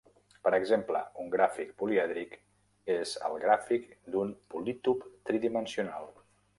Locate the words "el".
3.31-3.39